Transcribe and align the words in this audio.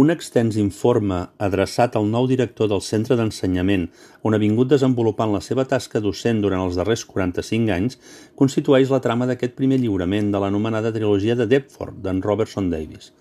Un 0.00 0.10
extens 0.10 0.56
informe 0.58 1.16
adreçat 1.46 1.94
al 1.94 2.08
nou 2.10 2.24
director 2.26 2.66
del 2.66 2.80
centre 2.82 3.14
d'ensenyament, 3.14 3.84
on 4.26 4.34
ha 4.34 4.40
vingut 4.42 4.72
desenvolupant 4.72 5.30
la 5.30 5.40
seva 5.46 5.64
tasca 5.70 6.00
docent 6.02 6.40
durant 6.42 6.64
els 6.64 6.74
darrers 6.80 7.04
45 7.06 7.70
anys, 7.76 8.00
constitueix 8.34 8.90
la 8.90 8.98
trama 9.04 9.28
d'aquest 9.30 9.54
primer 9.54 9.78
lliurament 9.78 10.32
de 10.34 10.40
l'anomenada 10.42 10.90
trilogia 10.96 11.36
de 11.38 11.46
Deptford, 11.46 12.00
d'en 12.02 12.24
Robertson 12.26 12.72
Davis. 12.74 13.12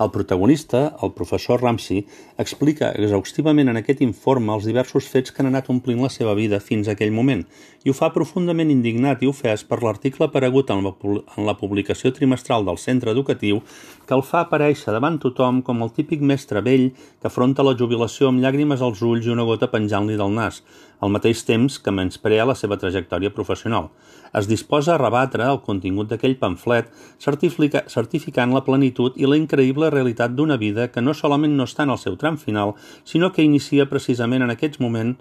El 0.00 0.08
protagonista, 0.10 0.96
el 1.02 1.10
professor 1.12 1.60
Ramsey, 1.60 2.06
explica 2.40 2.88
exhaustivament 2.96 3.68
en 3.68 3.76
aquest 3.80 4.00
informe 4.06 4.54
els 4.54 4.64
diversos 4.64 5.08
fets 5.12 5.34
que 5.34 5.42
han 5.42 5.50
anat 5.50 5.68
omplint 5.68 6.00
la 6.00 6.08
seva 6.14 6.32
vida 6.38 6.60
fins 6.64 6.88
a 6.88 6.94
aquell 6.96 7.12
moment 7.12 7.44
i 7.84 7.92
ho 7.92 7.94
fa 7.96 8.10
profundament 8.12 8.72
indignat 8.72 9.22
i 9.24 9.28
ofès 9.28 9.62
per 9.68 9.78
l'article 9.84 10.26
aparegut 10.26 10.72
en 10.72 10.88
la, 10.88 11.54
publicació 11.60 12.12
trimestral 12.16 12.64
del 12.64 12.80
centre 12.80 13.12
educatiu 13.12 13.60
que 14.08 14.16
el 14.16 14.24
fa 14.24 14.42
aparèixer 14.46 14.92
davant 14.96 15.20
tothom 15.20 15.60
com 15.64 15.84
el 15.84 15.92
típic 15.96 16.24
mestre 16.32 16.64
vell 16.64 16.90
que 16.96 17.28
afronta 17.28 17.64
la 17.64 17.76
jubilació 17.76 18.28
amb 18.28 18.44
llàgrimes 18.44 18.84
als 18.84 19.00
ulls 19.04 19.28
i 19.28 19.32
una 19.36 19.48
gota 19.48 19.68
penjant-li 19.72 20.16
del 20.20 20.32
nas, 20.36 20.62
al 21.00 21.12
mateix 21.12 21.42
temps 21.48 21.78
que 21.80 21.92
menysprea 21.94 22.46
la 22.48 22.56
seva 22.58 22.78
trajectòria 22.80 23.32
professional. 23.34 23.88
Es 24.36 24.46
disposa 24.46 24.94
a 24.94 25.00
rebatre 25.00 25.46
el 25.48 25.62
contingut 25.66 26.10
d'aquell 26.10 26.36
pamflet 26.38 26.90
certificant 27.20 28.54
la 28.54 28.64
plenitud 28.66 29.16
i 29.16 29.26
la 29.26 29.38
increïble 29.40 29.90
realitat 29.90 30.36
d'una 30.36 30.58
vida 30.60 30.90
que 30.92 31.02
no 31.02 31.16
solament 31.16 31.56
no 31.56 31.66
està 31.66 31.88
en 31.88 31.96
el 31.96 32.02
seu 32.02 32.16
tram 32.20 32.36
final, 32.38 32.76
sinó 33.04 33.32
que 33.32 33.46
inicia 33.46 33.88
precisament 33.90 34.44
en 34.46 34.54
aquests 34.54 34.80
moments 34.80 35.18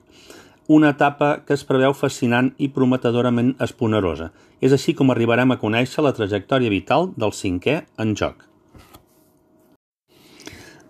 una 0.69 0.91
etapa 0.93 1.39
que 1.47 1.55
es 1.57 1.63
preveu 1.65 1.95
fascinant 1.97 2.51
i 2.61 2.67
prometedorament 2.69 3.55
esponerosa. 3.65 4.29
És 4.61 4.75
així 4.75 4.93
com 4.93 5.09
arribarem 5.09 5.49
a 5.49 5.57
conèixer 5.57 6.03
la 6.05 6.13
trajectòria 6.13 6.69
vital 6.69 7.09
del 7.17 7.33
cinquè 7.33 7.79
en 7.97 8.13
joc. 8.19 8.45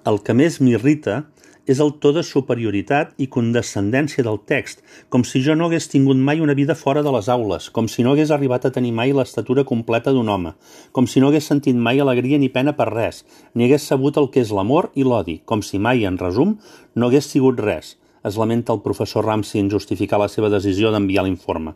El 0.10 0.20
que 0.26 0.36
més 0.36 0.60
m'irrita 0.60 1.22
és 1.70 1.78
el 1.84 1.92
to 2.02 2.10
de 2.16 2.24
superioritat 2.26 3.12
i 3.22 3.28
condescendència 3.30 4.24
del 4.26 4.40
text, 4.50 4.82
com 5.14 5.22
si 5.22 5.44
jo 5.46 5.54
no 5.54 5.68
hagués 5.68 5.86
tingut 5.92 6.18
mai 6.18 6.42
una 6.42 6.56
vida 6.58 6.74
fora 6.74 7.04
de 7.06 7.14
les 7.14 7.30
aules, 7.30 7.70
com 7.70 7.86
si 7.86 8.02
no 8.06 8.16
hagués 8.16 8.34
arribat 8.34 8.66
a 8.66 8.72
tenir 8.74 8.90
mai 8.98 9.14
l'estatura 9.14 9.64
completa 9.70 10.14
d'un 10.16 10.32
home, 10.34 10.56
com 10.92 11.06
si 11.06 11.22
no 11.22 11.30
hagués 11.30 11.50
sentit 11.52 11.78
mai 11.78 12.02
alegria 12.02 12.40
ni 12.42 12.50
pena 12.50 12.74
per 12.80 12.90
res, 12.90 13.22
ni 13.54 13.68
hagués 13.68 13.86
sabut 13.86 14.18
el 14.18 14.32
que 14.34 14.42
és 14.42 14.54
l'amor 14.56 14.90
i 14.96 15.06
l'odi, 15.06 15.42
com 15.46 15.62
si 15.62 15.78
mai, 15.78 16.08
en 16.10 16.18
resum, 16.18 16.58
no 16.96 17.12
hagués 17.12 17.30
sigut 17.30 17.62
res, 17.62 17.98
es 18.26 18.38
lamenta 18.42 18.74
el 18.74 18.82
professor 18.82 19.26
Ramsey 19.30 19.62
en 19.62 19.70
justificar 19.70 20.20
la 20.20 20.28
seva 20.28 20.50
decisió 20.50 20.90
d'enviar 20.92 21.28
l'informe. 21.28 21.76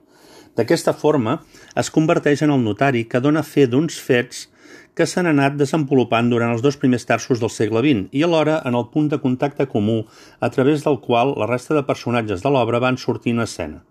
D'aquesta 0.57 0.93
forma, 0.93 1.39
es 1.77 1.89
converteix 1.93 2.41
en 2.45 2.51
el 2.53 2.65
notari 2.65 3.05
que 3.09 3.21
dona 3.21 3.45
fe 3.45 3.65
d'uns 3.69 3.97
fets 3.97 4.47
que 4.95 5.07
s'han 5.09 5.27
anat 5.29 5.55
desenvolupant 5.57 6.29
durant 6.29 6.53
els 6.53 6.61
dos 6.61 6.77
primers 6.77 7.05
terços 7.09 7.41
del 7.41 7.51
segle 7.53 7.81
XX 7.81 8.13
i 8.13 8.23
alhora 8.25 8.59
en 8.69 8.77
el 8.77 8.85
punt 8.93 9.09
de 9.09 9.19
contacte 9.23 9.65
comú 9.71 10.03
a 10.39 10.49
través 10.53 10.85
del 10.85 10.99
qual 11.01 11.33
la 11.39 11.49
resta 11.49 11.73
de 11.73 11.85
personatges 11.87 12.45
de 12.45 12.51
l'obra 12.53 12.81
van 12.83 12.99
sortir 13.01 13.33
en 13.33 13.43
escena. 13.45 13.81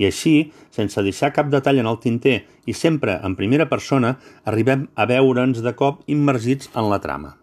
I 0.00 0.08
així, 0.08 0.52
sense 0.72 1.02
deixar 1.04 1.32
cap 1.36 1.50
detall 1.52 1.80
en 1.80 1.88
el 1.88 1.98
tinter 2.00 2.38
i 2.66 2.72
sempre 2.72 3.18
en 3.24 3.36
primera 3.36 3.68
persona, 3.68 4.14
arribem 4.44 4.88
a 4.96 5.04
veure'ns 5.08 5.60
de 5.64 5.74
cop 5.76 6.00
immergits 6.08 6.70
en 6.74 6.88
la 6.92 7.00
trama. 7.04 7.36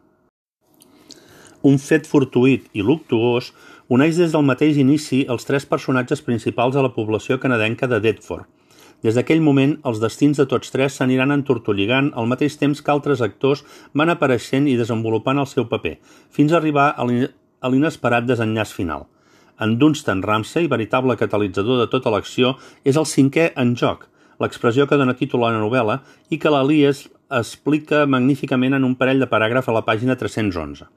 Un 1.61 1.77
fet 1.81 2.05
fortuït 2.09 2.69
i 2.73 2.85
luctuós 2.85 3.51
uneix 3.89 4.17
des 4.17 4.33
del 4.33 4.45
mateix 4.45 4.77
inici 4.77 5.23
els 5.29 5.45
tres 5.45 5.65
personatges 5.65 6.21
principals 6.21 6.75
a 6.75 6.85
la 6.85 6.93
població 6.93 7.37
canadenca 7.41 7.89
de 7.89 7.99
Deptford, 8.03 8.45
des 9.05 9.17
d'aquell 9.17 9.43
moment, 9.45 9.75
els 9.85 9.99
destins 10.01 10.39
de 10.39 10.45
tots 10.49 10.71
tres 10.73 10.97
s'aniran 10.97 11.33
entortolligant 11.35 12.09
al 12.17 12.29
mateix 12.31 12.57
temps 12.57 12.81
que 12.81 12.93
altres 12.93 13.21
actors 13.21 13.63
van 13.93 14.09
apareixent 14.09 14.67
i 14.67 14.77
desenvolupant 14.79 15.37
el 15.37 15.49
seu 15.49 15.67
paper, 15.69 15.97
fins 16.33 16.53
a 16.53 16.57
arribar 16.57 16.89
a 16.97 17.05
l'inesperat 17.69 18.25
desenllaç 18.25 18.73
final. 18.73 19.05
En 19.61 19.77
Dunstan 19.81 20.21
Ramsey, 20.25 20.67
veritable 20.69 21.17
catalitzador 21.17 21.81
de 21.81 21.89
tota 21.89 22.13
l'acció, 22.13 22.55
és 22.85 22.97
el 22.97 23.05
cinquè 23.09 23.51
en 23.57 23.75
joc, 23.77 24.05
l'expressió 24.41 24.85
que 24.87 24.97
dona 24.97 25.17
títol 25.17 25.45
a 25.45 25.51
la 25.53 25.61
novel·la 25.61 26.01
i 26.29 26.37
que 26.41 26.53
l'Elias 26.53 27.07
explica 27.29 28.05
magníficament 28.05 28.77
en 28.77 28.85
un 28.85 28.95
parell 28.95 29.19
de 29.21 29.29
paràgraf 29.29 29.69
a 29.69 29.77
la 29.79 29.85
pàgina 29.85 30.15
311. 30.15 30.87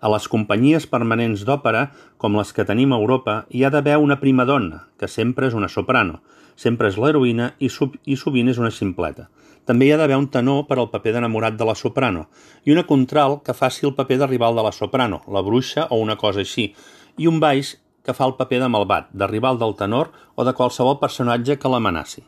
A 0.00 0.10
les 0.12 0.26
companyies 0.28 0.86
permanents 0.90 1.44
d'òpera, 1.48 1.90
com 2.20 2.36
les 2.36 2.52
que 2.52 2.66
tenim 2.68 2.92
a 2.92 2.98
Europa, 3.00 3.44
hi 3.50 3.64
ha 3.64 3.70
d'haver 3.72 3.96
una 4.02 4.18
prima 4.20 4.44
donna, 4.44 4.84
que 4.98 5.08
sempre 5.08 5.48
és 5.48 5.56
una 5.56 5.70
soprano, 5.72 6.20
sempre 6.56 6.90
és 6.90 6.98
l'heroïna 7.00 7.52
i, 7.58 7.70
sub, 7.72 7.96
i 8.04 8.16
sovint 8.16 8.48
és 8.52 8.60
una 8.60 8.72
simpleta. 8.72 9.28
També 9.66 9.88
hi 9.88 9.94
ha 9.94 9.98
d'haver 9.98 10.18
un 10.20 10.28
tenor 10.30 10.66
per 10.68 10.78
al 10.78 10.90
paper 10.92 11.16
d'enamorat 11.16 11.56
de 11.58 11.66
la 11.66 11.74
soprano 11.74 12.28
i 12.64 12.74
una 12.74 12.86
contral 12.86 13.40
que 13.42 13.56
faci 13.56 13.86
el 13.88 13.96
paper 13.96 14.20
de 14.22 14.28
rival 14.30 14.54
de 14.54 14.62
la 14.62 14.72
soprano, 14.72 15.22
la 15.26 15.42
bruixa 15.42 15.88
o 15.90 15.98
una 15.98 16.16
cosa 16.16 16.44
així, 16.44 16.70
i 17.18 17.26
un 17.26 17.40
baix 17.42 17.74
que 18.06 18.14
fa 18.14 18.28
el 18.28 18.36
paper 18.38 18.60
de 18.62 18.70
malvat, 18.70 19.10
de 19.10 19.26
rival 19.26 19.58
del 19.58 19.74
tenor 19.74 20.12
o 20.36 20.46
de 20.46 20.54
qualsevol 20.54 21.00
personatge 21.00 21.58
que 21.58 21.72
l'amenaci. 21.72 22.22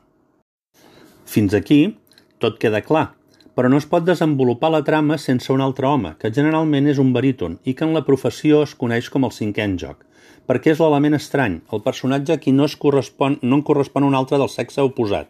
Fins 1.29 1.55
aquí 1.55 1.81
tot 2.43 2.59
queda 2.59 2.83
clar, 2.83 3.13
però 3.59 3.67
no 3.67 3.83
es 3.83 3.89
pot 3.91 4.05
desenvolupar 4.07 4.71
la 4.71 4.85
trama 4.87 5.19
sense 5.19 5.51
un 5.51 5.65
altre 5.65 5.91
home, 5.91 6.15
que 6.23 6.31
generalment 6.31 6.87
és 6.87 7.03
un 7.03 7.11
baríton 7.11 7.59
i 7.67 7.75
que 7.75 7.83
en 7.89 7.97
la 7.97 8.05
professió 8.07 8.63
es 8.63 8.77
coneix 8.79 9.11
com 9.11 9.27
el 9.27 9.35
cinquè 9.35 9.67
en 9.67 9.75
joc 9.83 10.05
perquè 10.49 10.73
és 10.73 10.79
l'element 10.81 11.17
estrany, 11.19 11.59
el 11.77 11.83
personatge 11.85 12.33
a 12.33 12.41
qui 12.41 12.55
no, 12.57 12.65
es 12.65 12.77
correspon, 12.81 13.37
no 13.43 13.59
en 13.59 13.65
correspon 13.69 14.07
un 14.07 14.17
altre 14.17 14.39
del 14.41 14.49
sexe 14.49 14.81
oposat. 14.81 15.29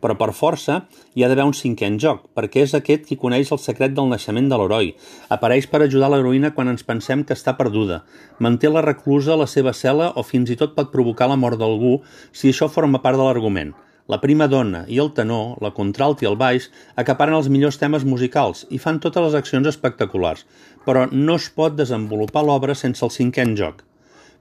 Però 0.00 0.16
per 0.20 0.30
força 0.36 0.76
hi 1.16 1.24
ha 1.24 1.28
d'haver 1.28 1.46
un 1.48 1.56
cinquè 1.56 1.88
en 1.88 1.98
joc, 2.00 2.26
perquè 2.36 2.64
és 2.66 2.74
aquest 2.76 3.06
qui 3.08 3.18
coneix 3.20 3.52
el 3.52 3.60
secret 3.60 3.96
del 3.96 4.08
naixement 4.12 4.48
de 4.52 4.60
l'heroi, 4.60 4.94
apareix 5.32 5.68
per 5.72 5.82
ajudar 5.84 6.12
l'heroïna 6.12 6.52
quan 6.56 6.72
ens 6.72 6.84
pensem 6.84 7.24
que 7.24 7.36
està 7.36 7.56
perduda, 7.56 8.02
manté 8.38 8.72
la 8.72 8.84
reclusa 8.84 9.34
a 9.34 9.40
la 9.42 9.48
seva 9.48 9.76
cel·la 9.76 10.12
o 10.16 10.24
fins 10.24 10.52
i 10.52 10.58
tot 10.60 10.76
pot 10.76 10.92
provocar 10.92 11.28
la 11.28 11.40
mort 11.40 11.60
d'algú 11.60 11.98
si 12.32 12.52
això 12.52 12.68
forma 12.72 13.00
part 13.04 13.20
de 13.20 13.28
l'argument. 13.28 13.72
La 14.10 14.18
prima 14.18 14.48
dona 14.50 14.80
i 14.90 14.96
el 14.98 15.12
tenor, 15.14 15.60
la 15.62 15.70
contralt 15.70 16.24
i 16.24 16.26
el 16.26 16.34
baix, 16.38 16.64
acaparen 16.98 17.36
els 17.36 17.48
millors 17.52 17.76
temes 17.78 18.02
musicals 18.02 18.64
i 18.74 18.78
fan 18.82 18.96
totes 19.04 19.22
les 19.22 19.36
accions 19.38 19.68
espectaculars, 19.70 20.42
però 20.86 21.04
no 21.12 21.36
es 21.38 21.46
pot 21.54 21.76
desenvolupar 21.78 22.42
l'obra 22.42 22.74
sense 22.74 23.04
el 23.06 23.12
cinquè 23.14 23.44
en 23.46 23.52
joc. 23.60 23.84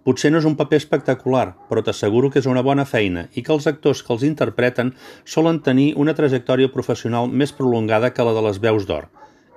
Potser 0.08 0.32
no 0.34 0.40
és 0.42 0.48
un 0.50 0.56
paper 0.58 0.80
espectacular, 0.82 1.52
però 1.70 1.84
t'asseguro 1.86 2.32
que 2.34 2.42
és 2.42 2.48
una 2.50 2.64
bona 2.66 2.88
feina 2.88 3.28
i 3.38 3.44
que 3.46 3.54
els 3.54 3.68
actors 3.70 4.02
que 4.02 4.16
els 4.16 4.26
interpreten 4.26 4.96
solen 5.36 5.60
tenir 5.68 5.92
una 6.02 6.16
trajectòria 6.18 6.72
professional 6.74 7.30
més 7.30 7.54
prolongada 7.54 8.10
que 8.16 8.26
la 8.26 8.34
de 8.34 8.46
les 8.48 8.58
veus 8.64 8.90
d'or. 8.90 9.06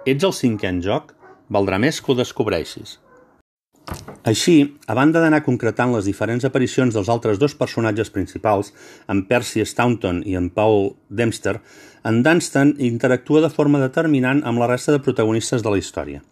Ets 0.05 0.29
el 0.29 0.37
cinquè 0.37 0.69
en 0.75 0.83
joc? 0.85 1.17
Valdrà 1.49 1.81
més 1.81 2.03
que 2.03 2.13
ho 2.13 2.19
descobreixis. 2.21 2.99
Així, 4.23 4.57
a 4.87 4.95
banda 4.95 5.21
d'anar 5.23 5.43
concretant 5.43 5.91
les 5.95 6.07
diferents 6.07 6.45
aparicions 6.47 6.95
dels 6.95 7.09
altres 7.11 7.41
dos 7.43 7.57
personatges 7.59 8.13
principals, 8.15 8.71
en 9.11 9.25
Percy 9.27 9.65
Staunton 9.67 10.23
i 10.27 10.37
en 10.39 10.49
Paul 10.55 10.93
Dempster, 11.11 11.57
en 12.07 12.23
Dunstan 12.23 12.77
interactua 12.79 13.43
de 13.43 13.51
forma 13.51 13.83
determinant 13.83 14.45
amb 14.47 14.63
la 14.63 14.71
resta 14.71 14.95
de 14.95 15.03
protagonistes 15.03 15.63
de 15.63 15.75
la 15.75 15.81
història. 15.83 16.23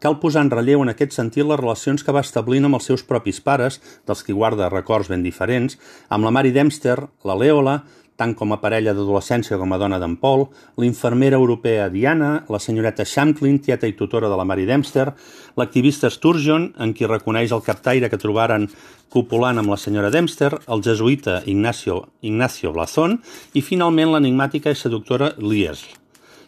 Cal 0.00 0.18
posar 0.20 0.42
en 0.44 0.50
relleu 0.52 0.82
en 0.84 0.92
aquest 0.92 1.14
sentit 1.16 1.46
les 1.46 1.60
relacions 1.60 2.02
que 2.04 2.12
va 2.12 2.24
establint 2.24 2.68
amb 2.68 2.76
els 2.76 2.88
seus 2.88 3.04
propis 3.04 3.40
pares, 3.40 3.78
dels 4.08 4.24
qui 4.24 4.36
guarda 4.36 4.68
records 4.72 5.08
ben 5.12 5.24
diferents, 5.24 5.78
amb 6.12 6.28
la 6.28 6.32
Mary 6.36 6.52
Dempster, 6.52 6.98
la 7.24 7.36
Leola, 7.36 7.78
tant 8.16 8.32
com 8.36 8.52
a 8.52 8.58
parella 8.60 8.94
d'adolescència 8.96 9.58
com 9.60 9.72
a 9.72 9.78
dona 9.78 9.98
d'en 10.00 10.16
Paul, 10.20 10.46
l'infermera 10.80 11.36
europea 11.36 11.90
Diana, 11.92 12.30
la 12.48 12.60
senyoreta 12.60 13.04
Shamklin, 13.04 13.60
tieta 13.60 13.88
i 13.88 13.96
tutora 13.96 14.30
de 14.32 14.38
la 14.38 14.46
Mary 14.48 14.64
Dempster, 14.68 15.10
l'activista 15.56 16.10
Sturgeon, 16.10 16.70
en 16.80 16.94
qui 16.96 17.08
reconeix 17.08 17.52
el 17.52 17.64
captaire 17.64 18.10
que 18.10 18.20
trobaren 18.20 18.66
copulant 19.12 19.60
amb 19.60 19.70
la 19.70 19.78
senyora 19.80 20.10
Dempster, 20.10 20.54
el 20.66 20.82
jesuïta 20.82 21.42
Ignacio, 21.46 22.02
Ignacio 22.22 22.72
Blazón 22.72 23.20
i 23.54 23.62
finalment 23.62 24.14
l'enigmàtica 24.14 24.72
i 24.72 24.80
seductora 24.80 25.34
Liesl. 25.38 25.86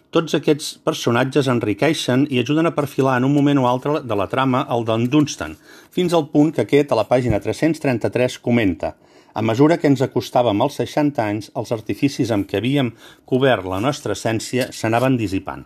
Tots 0.09 0.33
aquests 0.39 0.79
personatges 0.89 1.51
enriqueixen 1.53 2.23
i 2.33 2.39
ajuden 2.41 2.71
a 2.71 2.73
perfilar 2.73 3.19
en 3.21 3.27
un 3.29 3.35
moment 3.35 3.59
o 3.61 3.67
altre 3.69 3.99
de 4.01 4.17
la 4.17 4.27
trama 4.33 4.63
el 4.73 4.87
d'en 4.89 5.05
Dunstan, 5.13 5.59
fins 5.93 6.17
al 6.17 6.31
punt 6.33 6.55
que 6.57 6.65
aquest, 6.65 6.95
a 6.95 6.97
la 6.97 7.05
pàgina 7.11 7.43
333, 7.45 8.39
comenta 8.41 8.95
a 9.39 9.43
mesura 9.43 9.77
que 9.79 9.87
ens 9.87 10.01
acostàvem 10.03 10.63
als 10.65 10.81
60 10.81 11.23
anys, 11.23 11.49
els 11.61 11.71
artificis 11.77 12.33
amb 12.35 12.49
què 12.51 12.59
havíem 12.59 12.89
cobert 13.31 13.69
la 13.71 13.79
nostra 13.85 14.17
essència 14.19 14.67
s'anaven 14.75 15.19
dissipant. 15.21 15.63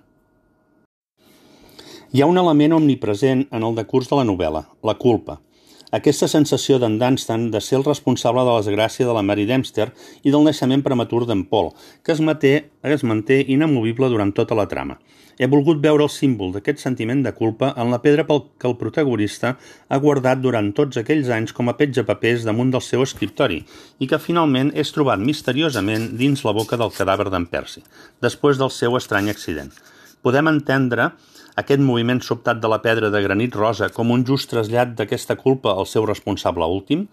Hi 2.13 2.21
ha 2.21 2.29
un 2.29 2.37
element 2.43 2.77
omnipresent 2.77 3.47
en 3.49 3.65
el 3.65 3.79
decurs 3.79 4.11
de 4.11 4.19
la 4.19 4.27
novel·la, 4.29 4.67
la 4.85 4.97
culpa– 5.07 5.39
aquesta 5.93 6.25
sensació 6.31 6.79
d'en 6.81 6.95
Dunstan 6.97 7.51
de 7.53 7.61
ser 7.61 7.77
el 7.79 7.85
responsable 7.85 8.41
de 8.41 8.49
la 8.49 8.61
desgràcia 8.63 9.05
de 9.05 9.13
la 9.13 9.23
Mary 9.29 9.45
Dempster 9.45 9.91
i 10.25 10.33
del 10.33 10.47
naixement 10.47 10.81
prematur 10.81 11.27
d'en 11.29 11.43
Paul, 11.51 11.75
que 12.03 12.15
es 12.15 12.23
manté, 12.25 12.53
es 12.81 13.05
manté 13.05 13.43
inamovible 13.53 14.09
durant 14.09 14.33
tota 14.33 14.57
la 14.57 14.65
trama. 14.71 14.97
He 15.37 15.49
volgut 15.53 15.83
veure 15.85 16.07
el 16.07 16.13
símbol 16.13 16.55
d'aquest 16.55 16.81
sentiment 16.81 17.21
de 17.25 17.33
culpa 17.37 17.75
en 17.77 17.93
la 17.93 18.01
pedra 18.01 18.25
pel 18.25 18.41
que 18.57 18.69
el 18.71 18.79
protagonista 18.81 19.55
ha 19.89 19.99
guardat 20.01 20.41
durant 20.41 20.71
tots 20.73 20.97
aquells 21.01 21.29
anys 21.29 21.53
com 21.57 21.69
a 21.69 21.77
petja 21.77 22.07
papers 22.09 22.47
damunt 22.49 22.73
del 22.73 22.85
seu 22.85 23.05
escriptori 23.05 23.61
i 23.99 24.09
que 24.09 24.21
finalment 24.21 24.73
és 24.73 24.93
trobat 24.97 25.21
misteriosament 25.21 26.13
dins 26.17 26.45
la 26.47 26.57
boca 26.57 26.81
del 26.81 26.93
cadàver 26.97 27.29
d'en 27.29 27.49
Percy, 27.53 27.85
després 28.25 28.61
del 28.61 28.73
seu 28.73 28.97
estrany 28.97 29.29
accident. 29.33 29.73
Podem 30.25 30.49
entendre 30.49 31.11
aquest 31.61 31.83
moviment 31.85 32.23
sobtat 32.25 32.61
de 32.63 32.69
la 32.73 32.81
pedra 32.85 33.11
de 33.13 33.21
granit 33.23 33.55
rosa 33.57 33.91
com 33.93 34.11
un 34.11 34.25
just 34.25 34.51
trasllat 34.51 34.95
d'aquesta 34.97 35.37
culpa 35.37 35.75
al 35.77 35.87
seu 35.87 36.07
responsable 36.09 36.65
últim, 36.65 37.07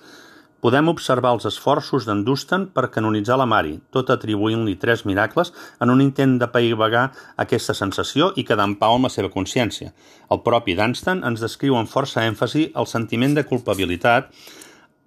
podem 0.60 0.90
observar 0.92 1.32
els 1.36 1.48
esforços 1.48 2.06
d'en 2.08 2.24
Dunstan 2.28 2.68
per 2.76 2.90
canonitzar 2.92 3.38
la 3.40 3.48
Mari, 3.48 3.78
tot 3.96 4.12
atribuint-li 4.12 4.76
tres 4.80 5.06
miracles 5.08 5.54
en 5.80 5.92
un 5.94 6.04
intent 6.04 6.38
de 6.40 6.50
paivagar 6.52 7.06
aquesta 7.40 7.76
sensació 7.76 8.34
i 8.36 8.44
quedar 8.48 8.68
en 8.68 8.76
pau 8.80 8.98
amb 8.98 9.08
la 9.08 9.14
seva 9.14 9.32
consciència. 9.32 9.94
El 10.32 10.44
propi 10.44 10.76
Dunstan 10.76 11.24
ens 11.28 11.44
descriu 11.44 11.80
amb 11.80 11.92
força 11.92 12.28
èmfasi 12.28 12.70
el 12.76 12.92
sentiment 12.92 13.36
de 13.40 13.48
culpabilitat 13.48 14.32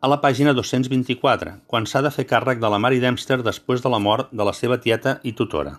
a 0.03 0.09
la 0.11 0.19
pàgina 0.19 0.57
224, 0.57 1.61
quan 1.71 1.87
s'ha 1.87 2.03
de 2.03 2.11
fer 2.11 2.27
càrrec 2.27 2.59
de 2.59 2.73
la 2.73 2.81
Mari 2.83 2.99
Dempster 2.99 3.43
després 3.45 3.85
de 3.85 3.93
la 3.93 4.03
mort 4.03 4.33
de 4.33 4.45
la 4.49 4.57
seva 4.57 4.81
tieta 4.81 5.21
i 5.23 5.37
tutora. 5.37 5.79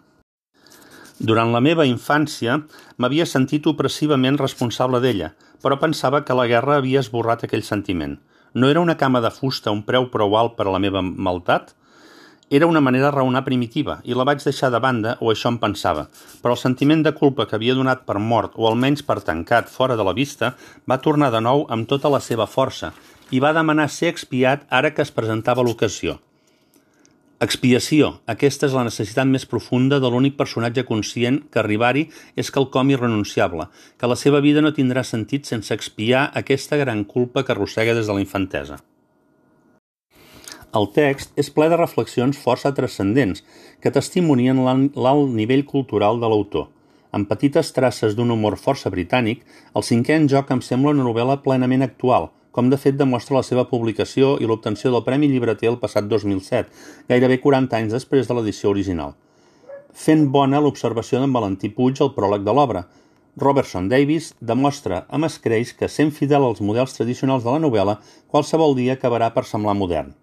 Durant 1.19 1.53
la 1.53 1.61
meva 1.61 1.85
infància 1.85 2.59
m'havia 2.97 3.25
sentit 3.29 3.67
opressivament 3.67 4.37
responsable 4.41 5.01
d'ella, 5.03 5.33
però 5.61 5.79
pensava 5.79 6.23
que 6.25 6.37
la 6.37 6.47
guerra 6.47 6.77
havia 6.77 7.01
esborrat 7.05 7.43
aquell 7.43 7.63
sentiment– 7.63 8.19
no 8.53 8.69
era 8.69 8.79
una 8.79 8.97
cama 8.97 9.19
de 9.19 9.31
fusta 9.33 9.71
un 9.73 9.81
preu 9.81 10.11
prou 10.13 10.35
alt 10.37 10.53
per 10.57 10.67
a 10.67 10.73
la 10.73 10.79
meva 10.81 11.01
maltat? 11.01 11.71
Era 12.53 12.67
una 12.69 12.81
manera 12.85 13.07
de 13.07 13.15
raonar 13.15 13.41
primitiva 13.47 13.95
i 14.05 14.13
la 14.13 14.25
vaig 14.29 14.43
deixar 14.45 14.69
de 14.69 14.81
banda, 14.83 15.15
o 15.21 15.31
això 15.31 15.49
em 15.49 15.57
pensava, 15.57 16.03
però 16.43 16.53
el 16.53 16.61
sentiment 16.61 17.01
de 17.01 17.15
culpa 17.17 17.47
que 17.49 17.57
havia 17.57 17.73
donat 17.73 18.03
per 18.05 18.19
mort 18.21 18.53
o 18.53 18.67
almenys 18.69 19.01
per 19.07 19.23
tancat 19.25 19.71
fora 19.73 19.97
de 19.97 20.05
la 20.05 20.13
vista 20.13 20.51
va 20.85 20.99
tornar 21.01 21.31
de 21.33 21.41
nou 21.41 21.65
amb 21.73 21.89
tota 21.89 22.13
la 22.13 22.21
seva 22.21 22.45
força 22.45 22.91
i 23.31 23.41
va 23.41 23.55
demanar 23.57 23.89
ser 23.89 24.13
expiat 24.13 24.69
ara 24.69 24.93
que 24.93 25.01
es 25.01 25.11
presentava 25.11 25.65
l'ocasió. 25.65 26.19
Expiació. 27.43 28.07
Aquesta 28.31 28.69
és 28.69 28.75
la 28.77 28.85
necessitat 28.87 29.27
més 29.27 29.43
profunda 29.51 29.97
de 29.99 30.07
l'únic 30.11 30.37
personatge 30.39 30.85
conscient 30.87 31.41
que 31.51 31.59
arribar-hi 31.59 32.03
és 32.39 32.51
quelcom 32.55 32.91
irrenunciable, 32.93 33.65
que 33.99 34.07
la 34.07 34.15
seva 34.21 34.39
vida 34.45 34.61
no 34.63 34.71
tindrà 34.77 35.01
sentit 35.03 35.49
sense 35.49 35.73
expiar 35.75 36.21
aquesta 36.39 36.77
gran 36.79 37.01
culpa 37.03 37.43
que 37.43 37.51
arrossega 37.51 37.95
des 37.97 38.07
de 38.07 38.15
la 38.15 38.23
infantesa. 38.23 38.77
El 40.79 40.87
text 40.95 41.35
és 41.43 41.49
ple 41.57 41.67
de 41.73 41.79
reflexions 41.81 42.39
força 42.45 42.71
transcendents 42.77 43.43
que 43.83 43.91
testimonien 43.97 44.61
l'alt 44.63 45.35
nivell 45.41 45.65
cultural 45.73 46.21
de 46.23 46.29
l'autor. 46.31 46.69
Amb 47.11 47.27
petites 47.27 47.73
traces 47.75 48.15
d'un 48.15 48.31
humor 48.31 48.55
força 48.61 48.93
britànic, 48.93 49.43
el 49.75 49.83
cinquè 49.83 50.15
en 50.21 50.31
joc 50.31 50.55
em 50.55 50.63
sembla 50.63 50.95
una 50.95 51.09
novel·la 51.09 51.41
plenament 51.43 51.83
actual– 51.89 52.31
com 52.53 52.69
de 52.69 52.77
fet 52.77 52.95
demostra 52.95 53.39
la 53.39 53.43
seva 53.43 53.65
publicació 53.69 54.35
i 54.39 54.47
l'obtenció 54.47 54.93
del 54.93 55.03
Premi 55.03 55.27
Llibreter 55.31 55.71
el 55.73 55.79
passat 55.81 56.07
2007, 56.07 56.69
gairebé 57.09 57.39
40 57.41 57.79
anys 57.81 57.95
després 57.97 58.29
de 58.29 58.37
l'edició 58.37 58.69
original. 58.71 59.17
Fent 59.93 60.27
bona 60.33 60.61
l'observació 60.61 61.19
d'en 61.21 61.33
Valentí 61.33 61.73
Puig 61.73 62.01
al 62.01 62.13
pròleg 62.15 62.45
de 62.45 62.53
l'obra, 62.53 62.85
Robertson 63.41 63.87
Davis 63.89 64.31
demostra 64.39 65.03
amb 65.09 65.25
escreix 65.25 65.73
que, 65.73 65.89
sent 65.89 66.13
fidel 66.13 66.45
als 66.45 66.61
models 66.61 66.93
tradicionals 66.93 67.45
de 67.45 67.55
la 67.55 67.61
novel·la, 67.63 67.97
qualsevol 68.29 68.77
dia 68.77 68.93
acabarà 68.93 69.33
per 69.33 69.47
semblar 69.49 69.73
modern. 69.79 70.13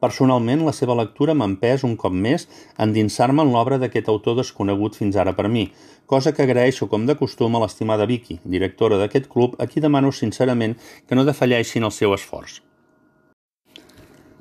Personalment, 0.00 0.62
la 0.64 0.72
seva 0.72 0.96
lectura 0.96 1.34
m'ha 1.36 1.46
empès 1.50 1.82
un 1.84 1.92
cop 2.02 2.14
més 2.26 2.46
endinsar-me 2.80 3.44
en 3.44 3.52
l'obra 3.52 3.76
d'aquest 3.82 4.08
autor 4.08 4.38
desconegut 4.38 4.96
fins 4.96 5.18
ara 5.20 5.34
per 5.36 5.50
mi, 5.52 5.66
cosa 6.08 6.32
que 6.32 6.46
agraeixo 6.46 6.88
com 6.88 7.04
de 7.06 7.16
costum 7.20 7.56
a 7.56 7.60
l'estimada 7.64 8.08
Vicky, 8.08 8.38
directora 8.56 8.96
d'aquest 9.00 9.28
club, 9.28 9.58
a 9.60 9.68
qui 9.68 9.84
demano 9.84 10.12
sincerament 10.12 10.78
que 11.06 11.18
no 11.18 11.26
defalleixin 11.28 11.84
el 11.84 11.92
seu 11.92 12.16
esforç. 12.16 12.62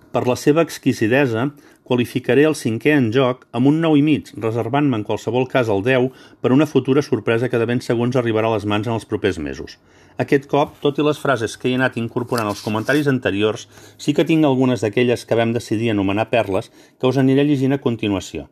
Per 0.09 0.23
la 0.25 0.37
seva 0.39 0.63
exquisidesa, 0.65 1.49
qualificaré 1.89 2.43
el 2.45 2.53
cinquè 2.53 2.91
en 2.93 3.07
joc 3.09 3.47
amb 3.57 3.65
un 3.71 3.79
9 3.81 3.97
i 3.97 4.03
mig, 4.05 4.27
reservant-me 4.37 4.99
en 4.99 5.05
qualsevol 5.07 5.47
cas 5.49 5.71
el 5.73 5.81
10 5.87 6.11
per 6.37 6.51
una 6.53 6.67
futura 6.69 7.01
sorpresa 7.01 7.49
que 7.49 7.57
de 7.57 7.65
ben 7.65 7.81
segons 7.81 8.19
arribarà 8.19 8.51
a 8.51 8.53
les 8.53 8.67
mans 8.69 8.85
en 8.85 8.93
els 8.93 9.07
propers 9.09 9.39
mesos. 9.41 9.79
Aquest 10.21 10.45
cop, 10.51 10.75
tot 10.83 10.99
i 11.01 11.05
les 11.07 11.17
frases 11.17 11.57
que 11.57 11.71
he 11.71 11.73
anat 11.79 11.97
incorporant 11.97 12.45
als 12.51 12.61
comentaris 12.61 13.09
anteriors, 13.09 13.65
sí 13.97 14.13
que 14.13 14.27
tinc 14.27 14.45
algunes 14.45 14.85
d'aquelles 14.85 15.25
que 15.25 15.39
vam 15.39 15.55
decidir 15.55 15.89
anomenar 15.89 16.27
perles 16.29 16.69
que 16.99 17.09
us 17.09 17.17
aniré 17.17 17.47
llegint 17.47 17.73
a 17.73 17.81
continuació. 17.81 18.45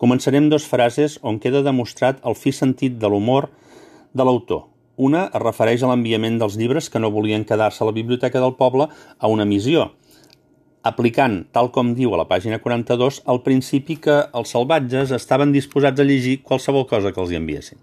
Començarem 0.00 0.48
dos 0.50 0.66
frases 0.66 1.20
on 1.22 1.38
queda 1.38 1.62
demostrat 1.62 2.18
el 2.26 2.34
fi 2.34 2.50
sentit 2.56 2.98
de 2.98 3.06
l'humor 3.12 3.50
de 4.16 4.26
l'autor. 4.26 4.66
Una 4.96 5.28
es 5.28 5.44
refereix 5.44 5.84
a 5.84 5.92
l'enviament 5.92 6.42
dels 6.42 6.58
llibres 6.58 6.90
que 6.90 6.98
no 6.98 7.14
volien 7.14 7.46
quedar-se 7.46 7.84
a 7.84 7.88
la 7.88 7.94
biblioteca 7.94 8.42
del 8.42 8.58
poble 8.58 8.90
a 8.90 9.30
una 9.30 9.46
missió, 9.46 9.92
aplicant, 10.82 11.44
tal 11.52 11.70
com 11.74 11.94
diu 11.94 12.14
a 12.14 12.20
la 12.22 12.28
pàgina 12.30 12.58
42, 12.62 13.22
el 13.28 13.40
principi 13.46 13.98
que 14.00 14.16
els 14.32 14.52
salvatges 14.56 15.12
estaven 15.16 15.52
disposats 15.52 16.00
a 16.00 16.06
llegir 16.06 16.40
qualsevol 16.42 16.86
cosa 16.88 17.12
que 17.12 17.20
els 17.20 17.32
hi 17.32 17.40
enviessin. 17.40 17.80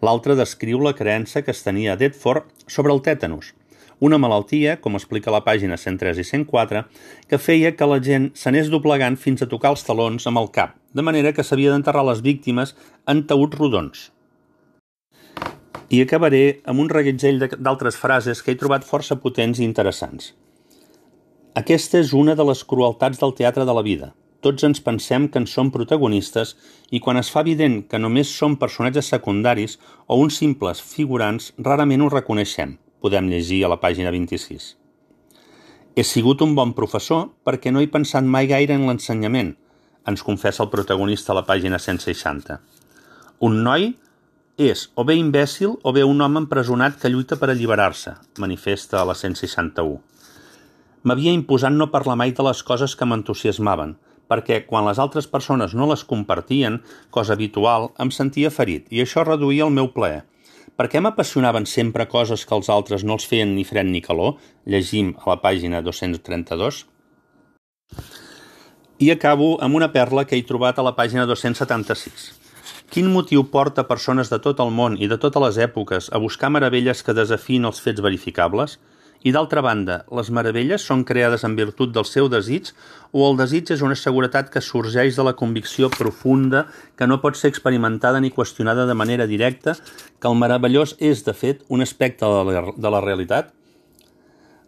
L'altre 0.00 0.36
descriu 0.36 0.80
la 0.80 0.96
creença 0.96 1.42
que 1.44 1.52
es 1.52 1.62
tenia 1.62 1.92
a 1.92 2.00
Detford 2.00 2.48
sobre 2.66 2.94
el 2.94 3.02
tètanus, 3.04 3.52
una 4.00 4.16
malaltia, 4.16 4.78
com 4.80 4.96
explica 4.96 5.32
la 5.32 5.42
pàgina 5.44 5.76
103 5.76 6.22
i 6.22 6.24
104, 6.24 6.86
que 7.28 7.38
feia 7.38 7.74
que 7.76 7.88
la 7.88 7.98
gent 8.00 8.30
s'anés 8.32 8.70
doblegant 8.72 9.18
fins 9.20 9.44
a 9.44 9.48
tocar 9.50 9.74
els 9.74 9.84
talons 9.84 10.24
amb 10.26 10.40
el 10.40 10.48
cap, 10.54 10.72
de 10.96 11.04
manera 11.04 11.34
que 11.36 11.44
s'havia 11.44 11.74
d'enterrar 11.74 12.06
les 12.08 12.24
víctimes 12.24 12.72
en 13.06 13.26
taüts 13.28 13.60
rodons. 13.60 14.08
I 15.92 16.00
acabaré 16.00 16.62
amb 16.64 16.80
un 16.80 16.88
reguitzell 16.88 17.42
d'altres 17.58 17.98
frases 18.00 18.40
que 18.40 18.54
he 18.54 18.58
trobat 18.58 18.86
força 18.88 19.20
potents 19.20 19.60
i 19.60 19.66
interessants. 19.68 20.32
Aquesta 21.58 21.98
és 21.98 22.12
una 22.14 22.36
de 22.38 22.44
les 22.46 22.60
crueltats 22.62 23.18
del 23.18 23.32
teatre 23.34 23.64
de 23.66 23.72
la 23.74 23.82
vida. 23.82 24.12
Tots 24.40 24.62
ens 24.62 24.78
pensem 24.80 25.24
que 25.28 25.40
en 25.42 25.48
som 25.50 25.72
protagonistes 25.74 26.52
i 26.94 27.00
quan 27.02 27.18
es 27.18 27.30
fa 27.34 27.42
evident 27.42 27.80
que 27.90 27.98
només 27.98 28.30
som 28.30 28.54
personatges 28.56 29.08
secundaris 29.10 29.74
o 30.06 30.20
uns 30.22 30.36
simples 30.38 30.78
figurants, 30.78 31.48
rarament 31.58 32.04
ho 32.04 32.10
reconeixem, 32.12 32.76
podem 33.02 33.26
llegir 33.32 33.64
a 33.64 33.70
la 33.72 33.80
pàgina 33.82 34.12
26. 34.14 34.76
He 35.98 36.04
sigut 36.06 36.44
un 36.46 36.54
bon 36.54 36.70
professor 36.72 37.32
perquè 37.42 37.72
no 37.74 37.82
he 37.82 37.90
pensat 37.90 38.22
mai 38.22 38.46
gaire 38.46 38.76
en 38.78 38.86
l'ensenyament, 38.86 39.56
ens 40.06 40.22
confessa 40.22 40.62
el 40.62 40.70
protagonista 40.70 41.34
a 41.34 41.40
la 41.40 41.46
pàgina 41.48 41.80
160. 41.82 42.60
Un 43.42 43.58
noi 43.66 43.88
és 44.56 44.86
o 44.94 45.02
bé 45.02 45.18
imbècil 45.18 45.74
o 45.82 45.92
bé 45.98 46.06
un 46.06 46.22
home 46.22 46.44
empresonat 46.44 47.02
que 47.02 47.10
lluita 47.10 47.40
per 47.42 47.50
alliberar-se, 47.50 48.14
manifesta 48.38 49.02
a 49.02 49.04
la 49.10 49.18
161. 49.18 49.98
M'havia 51.02 51.32
imposat 51.32 51.72
no 51.72 51.88
parlar 51.92 52.18
mai 52.20 52.32
de 52.36 52.44
les 52.44 52.60
coses 52.70 52.94
que 52.96 53.06
m'entusiasmaven, 53.08 53.94
perquè 54.28 54.58
quan 54.66 54.84
les 54.84 54.98
altres 55.00 55.26
persones 55.26 55.72
no 55.72 55.86
les 55.88 56.02
compartien, 56.04 56.82
cosa 57.10 57.32
habitual, 57.38 57.88
em 58.04 58.12
sentia 58.12 58.50
ferit 58.52 58.90
i 58.92 59.00
això 59.00 59.24
reduïa 59.24 59.64
el 59.64 59.72
meu 59.72 59.88
plaer. 59.94 60.26
Per 60.76 60.86
què 60.92 61.00
m'apassionaven 61.00 61.66
sempre 61.66 62.06
coses 62.08 62.44
que 62.44 62.54
els 62.56 62.68
altres 62.72 63.04
no 63.04 63.16
els 63.16 63.26
feien 63.28 63.54
ni 63.56 63.64
fred 63.68 63.88
ni 63.88 64.04
calor? 64.04 64.36
Llegim 64.68 65.14
a 65.18 65.32
la 65.32 65.38
pàgina 65.40 65.80
232. 65.84 66.84
I 69.00 69.10
acabo 69.16 69.54
amb 69.64 69.80
una 69.80 69.90
perla 69.96 70.26
que 70.28 70.36
he 70.36 70.44
trobat 70.44 70.78
a 70.78 70.84
la 70.84 70.92
pàgina 70.96 71.24
276. 71.24 72.30
Quin 72.92 73.08
motiu 73.08 73.46
porta 73.48 73.86
persones 73.88 74.28
de 74.28 74.40
tot 74.44 74.60
el 74.60 74.72
món 74.76 75.00
i 75.00 75.08
de 75.08 75.16
totes 75.16 75.42
les 75.46 75.60
èpoques 75.64 76.12
a 76.12 76.20
buscar 76.20 76.52
meravelles 76.52 77.00
que 77.06 77.16
desafien 77.16 77.64
els 77.64 77.80
fets 77.80 78.04
verificables? 78.04 78.76
I 79.20 79.34
d'altra 79.36 79.60
banda, 79.60 79.98
les 80.16 80.30
meravelles 80.32 80.80
són 80.80 81.02
creades 81.04 81.42
en 81.44 81.52
virtut 81.58 81.90
del 81.92 82.06
seu 82.08 82.30
desig 82.32 82.70
o 83.12 83.26
el 83.26 83.36
desig 83.36 83.68
és 83.74 83.82
una 83.84 83.98
seguretat 83.98 84.48
que 84.48 84.62
sorgeix 84.64 85.18
de 85.18 85.26
la 85.26 85.34
convicció 85.36 85.90
profunda 85.92 86.62
que 86.96 87.08
no 87.10 87.18
pot 87.20 87.36
ser 87.36 87.50
experimentada 87.52 88.22
ni 88.24 88.30
qüestionada 88.32 88.86
de 88.88 88.96
manera 88.96 89.26
directa, 89.28 89.76
que 90.20 90.30
el 90.30 90.40
meravellós 90.40 90.96
és, 90.98 91.20
de 91.26 91.36
fet, 91.36 91.60
un 91.68 91.84
aspecte 91.84 92.24
de 92.24 92.46
la, 92.48 92.64
de 92.72 92.94
la 92.96 93.02
realitat? 93.04 93.52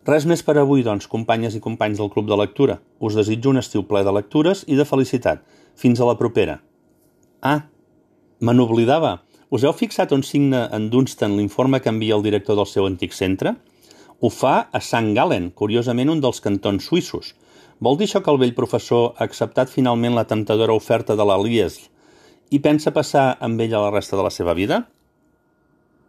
Res 0.04 0.28
més 0.28 0.44
per 0.44 0.58
avui, 0.60 0.84
doncs, 0.84 1.08
companyes 1.08 1.56
i 1.56 1.64
companys 1.64 2.02
del 2.02 2.12
Club 2.12 2.28
de 2.28 2.36
Lectura. 2.36 2.80
Us 3.00 3.16
desitjo 3.16 3.54
un 3.54 3.62
estiu 3.62 3.86
ple 3.88 4.04
de 4.04 4.12
lectures 4.12 4.66
i 4.68 4.76
de 4.76 4.84
felicitat. 4.84 5.46
Fins 5.80 6.02
a 6.02 6.08
la 6.10 6.18
propera. 6.20 6.58
Ah, 7.40 7.62
me 8.40 8.52
n'oblidava. 8.52 9.20
Us 9.48 9.64
heu 9.64 9.72
fixat 9.72 10.12
on 10.12 10.26
signa 10.26 10.66
en 10.76 10.90
Dunstan 10.92 11.38
l'informe 11.38 11.80
que 11.80 11.88
envia 11.88 12.18
el 12.18 12.24
director 12.26 12.58
del 12.58 12.68
seu 12.68 12.84
antic 12.90 13.16
centre? 13.16 13.56
Ho 14.22 14.28
fa 14.30 14.68
a 14.70 14.78
Sant 14.78 15.08
Gallen, 15.16 15.48
curiosament 15.58 16.10
un 16.12 16.20
dels 16.22 16.38
cantons 16.44 16.84
suïssos. 16.86 17.32
Vol 17.82 17.96
dir 17.98 18.06
això 18.06 18.20
que 18.22 18.30
el 18.30 18.38
vell 18.38 18.52
professor 18.54 19.16
ha 19.16 19.26
acceptat 19.26 19.72
finalment 19.72 20.14
la 20.14 20.28
temptadora 20.30 20.76
oferta 20.78 21.16
de 21.18 21.26
l'Alies 21.26 21.80
i 22.54 22.60
pensa 22.62 22.92
passar 22.94 23.24
amb 23.42 23.58
ella 23.64 23.80
la 23.82 23.90
resta 23.90 24.14
de 24.14 24.22
la 24.22 24.30
seva 24.30 24.54
vida? 24.54 24.84